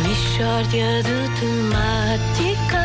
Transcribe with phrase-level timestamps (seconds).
[0.00, 2.82] Mishória de temáticas.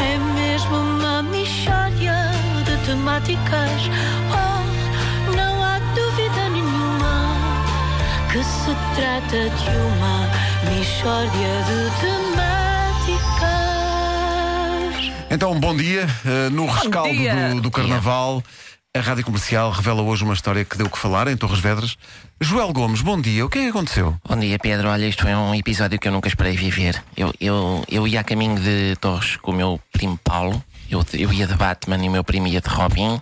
[0.00, 2.16] É mesmo uma mishória
[2.64, 3.90] de temáticas.
[4.30, 4.62] Oh,
[5.34, 7.34] não há dúvida nenhuma
[8.32, 10.28] que se trata de uma
[10.70, 12.34] mishória de temáticas.
[15.30, 16.06] Então, bom dia.
[16.24, 17.34] Uh, no rescaldo dia.
[17.54, 18.42] do, do Carnaval,
[18.96, 21.96] a Rádio Comercial revela hoje uma história que deu o que falar em Torres Vedras.
[22.40, 23.44] Joel Gomes, bom dia.
[23.44, 24.16] O que é que aconteceu?
[24.24, 24.88] Bom dia, Pedro.
[24.88, 27.02] Olha, isto foi um episódio que eu nunca esperei viver.
[27.16, 30.62] Eu, eu, eu ia a caminho de Torres com o meu primo Paulo.
[30.88, 33.20] Eu, eu ia de Batman e o meu primo ia de Robin.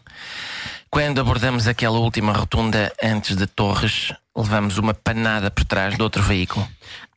[0.90, 6.22] Quando abordamos aquela última rotunda antes de Torres, levamos uma panada por trás de outro
[6.22, 6.68] veículo.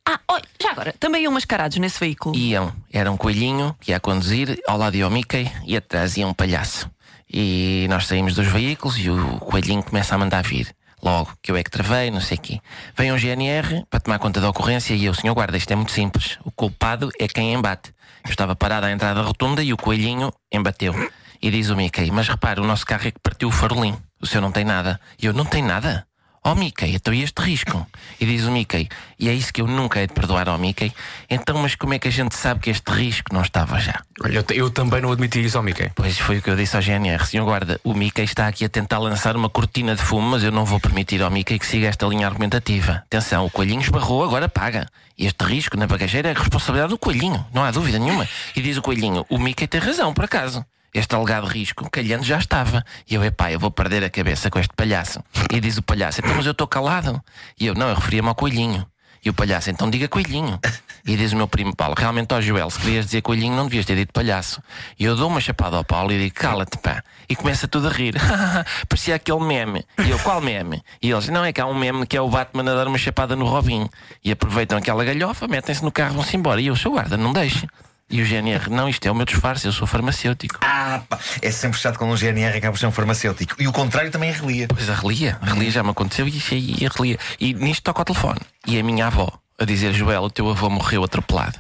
[0.08, 2.34] Ah, olha, já agora, também iam mascarados nesse veículo.
[2.34, 6.16] Iam, era um coelhinho que ia a conduzir, ao lado ia o Mickey e atrás
[6.16, 6.90] ia um palhaço.
[7.32, 10.74] E nós saímos dos veículos e o coelhinho começa a mandar vir.
[11.02, 12.60] Logo, que eu é que travei, não sei o quê.
[12.98, 15.92] Vem um GNR para tomar conta da ocorrência e eu, senhor guarda, isto é muito
[15.92, 16.40] simples.
[16.44, 17.94] O culpado é quem embate.
[18.24, 20.94] Eu estava parado à entrada da rotunda e o coelhinho embateu.
[21.42, 23.96] E diz o Mickey, mas repare, o nosso carro é que partiu o farolim.
[24.20, 25.00] O senhor não tem nada.
[25.22, 26.08] E eu, não tem nada?
[26.48, 27.88] Oh Mickey, então e este risco?
[28.22, 30.94] E diz o Mickey, e é isso que eu nunca hei de perdoar ao Mickey.
[31.28, 34.00] Então, mas como é que a gente sabe que este risco não estava já?
[34.24, 35.90] Olha, eu, eu também não admiti isso ao Mickey.
[35.96, 37.26] Pois foi o que eu disse ao GNR.
[37.26, 40.52] Senhor guarda, o Mickey está aqui a tentar lançar uma cortina de fumo, mas eu
[40.52, 43.02] não vou permitir ao Mickey que siga esta linha argumentativa.
[43.08, 44.88] Atenção, o coelhinho esbarrou, agora paga.
[45.18, 48.30] E este risco na bagageira é responsabilidade do coelhinho, não há dúvida nenhuma.
[48.56, 50.64] E diz o coelhinho, o Mickey tem razão, por acaso.
[50.96, 52.82] Este alegado risco, calhando já estava.
[53.06, 55.22] E eu, epá, eu vou perder a cabeça com este palhaço.
[55.52, 57.22] E diz o palhaço, então, mas eu estou calado.
[57.60, 58.88] E eu, não, eu referia-me ao coelhinho.
[59.24, 60.58] E o palhaço, então diga coelhinho.
[61.06, 63.86] E diz o meu primo Paulo, realmente, ó Joel, se querias dizer coelhinho, não devias
[63.86, 64.62] ter dito palhaço.
[64.98, 67.04] E eu dou uma chapada ao Paulo e digo, cala-te, pá.
[67.28, 68.16] E começa tudo a rir.
[68.88, 69.84] Parecia aquele meme.
[70.00, 70.82] E eu, qual meme?
[71.02, 72.98] E eles, não, é que há um meme que é o Batman a dar uma
[72.98, 73.90] chapada no Robin.
[74.24, 76.62] E aproveitam aquela galhofa, metem-se no carro vão-se embora.
[76.62, 77.68] E eu, seu guarda, não deixe.
[78.10, 80.60] E o GNR, não, isto é o meu disfarce, eu sou farmacêutico.
[80.62, 83.56] Ah, pá, é sempre chato quando um GNR acaba por ser um farmacêutico.
[83.60, 84.68] E o contrário também é relia.
[84.68, 87.18] Pois a relia, a relia já me aconteceu e, e, e a relia.
[87.40, 88.40] E nisto toca o telefone.
[88.68, 91.60] E a minha avó a dizer: Joel, o teu avô morreu atropelado.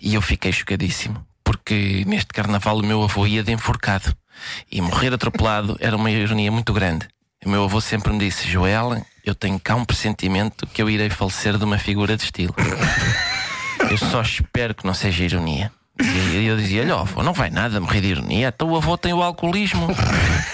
[0.00, 4.14] E eu fiquei chocadíssimo, porque neste carnaval o meu avô ia de enforcado.
[4.70, 7.08] E morrer atropelado era uma ironia muito grande.
[7.44, 11.08] O meu avô sempre me disse: Joel, eu tenho cá um pressentimento que eu irei
[11.08, 12.54] falecer de uma figura de estilo.
[13.88, 15.70] Eu só espero que não seja ironia.
[15.98, 19.14] E eu dizia-lhe, ó, avô, não vai nada morrer de ironia, então o avô tem
[19.14, 19.88] o alcoolismo.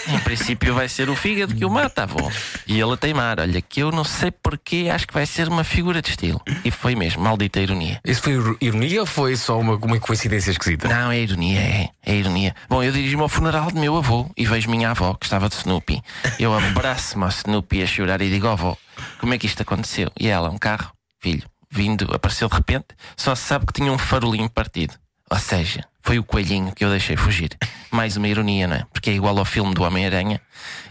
[0.09, 2.31] Em princípio vai ser o fígado que o mata, avô.
[2.67, 5.65] E ele a teimar, olha, que eu não sei porquê, acho que vai ser uma
[5.65, 6.41] figura de estilo.
[6.65, 8.01] E foi mesmo, maldita ironia.
[8.05, 10.87] Isso foi ir- ironia ou foi só uma, uma coincidência esquisita?
[10.89, 12.55] Não, é ironia, é, é ironia.
[12.69, 15.57] Bom, eu dirijo-me ao funeral de meu avô e vejo minha avó, que estava de
[15.57, 16.01] Snoopy.
[16.39, 18.77] Eu abraço-me ao Snoopy a chorar e digo, ó avó,
[19.19, 20.11] como é que isto aconteceu?
[20.19, 22.87] E ela, um carro, filho, vindo, apareceu de repente,
[23.17, 24.95] só se sabe que tinha um farolinho partido.
[25.33, 27.57] Ou seja, foi o coelhinho que eu deixei fugir.
[27.91, 28.85] Mais uma ironia, não é?
[28.93, 30.39] Porque é igual ao filme do Homem-Aranha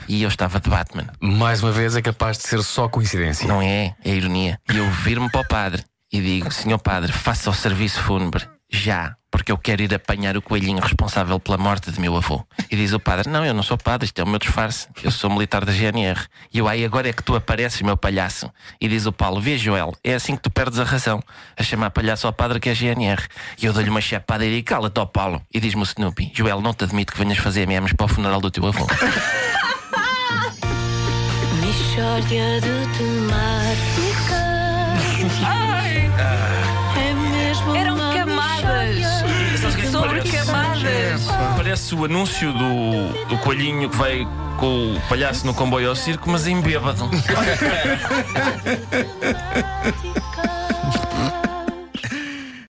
[0.08, 1.06] e eu estava de Batman.
[1.22, 3.48] Mais uma vez é capaz de ser só coincidência.
[3.48, 3.96] Não é?
[4.04, 4.60] É ironia.
[4.74, 9.16] E eu vir-me para o padre e digo: Senhor padre, faça o serviço fúnebre já,
[9.32, 12.46] porque eu quero ir apanhar o coelhinho responsável pela morte de meu avô.
[12.70, 14.90] E diz o padre: Não, eu não sou padre, isto é o meu disfarce.
[15.02, 16.20] Eu sou militar da GNR.
[16.54, 18.52] E eu, aí agora é que tu apareces, meu palhaço.
[18.80, 21.24] E diz o Paulo: Vê, Joel, é assim que tu perdes a razão.
[21.58, 23.24] A chamar palhaço ao padre que é GNR.
[23.62, 25.42] E eu dou-lhe uma chapada e digo: Cala-te ao Paulo.
[25.54, 28.42] E diz-me o Snoopy: Joel, não te admito que venhas fazer memes para o funeral
[28.42, 28.86] do teu avô.
[31.62, 34.42] Mishória de temáticas.
[41.82, 44.28] Parece o anúncio do, do coelhinho que vai
[44.60, 47.10] com o palhaço no comboio ao circo, mas em bêbado.